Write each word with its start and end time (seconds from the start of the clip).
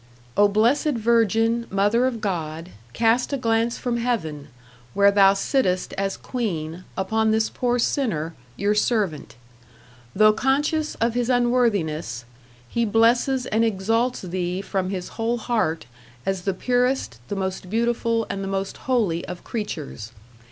O 0.35 0.47
Blessed 0.47 0.93
Virgin, 0.95 1.67
Mother 1.69 2.07
of 2.07 2.21
God, 2.21 2.71
cast 2.91 3.31
a 3.33 3.37
glance 3.37 3.77
from 3.77 3.97
Heaven, 3.97 4.47
where 4.95 5.11
thou 5.11 5.35
sittest 5.35 5.93
as 5.93 6.17
Queen, 6.17 6.85
upon 6.97 7.29
this 7.29 7.51
poor 7.51 7.77
sinner, 7.77 8.33
your 8.57 8.73
servant. 8.73 9.35
Though 10.15 10.33
conscious 10.33 10.95
of 10.95 11.13
his 11.13 11.29
unworthiness.... 11.29 12.25
he 12.67 12.83
blesses 12.83 13.45
and 13.45 13.63
exalts 13.63 14.21
thee 14.23 14.59
from 14.59 14.89
his 14.89 15.09
whole 15.09 15.37
heart 15.37 15.85
as 16.25 16.45
the 16.45 16.55
purest, 16.55 17.19
the 17.27 17.35
most 17.35 17.69
beautiful 17.69 18.25
and 18.27 18.43
the 18.43 18.47
most 18.47 18.77
holy 18.89 19.23
of 19.27 19.43
creatures. 19.43 20.13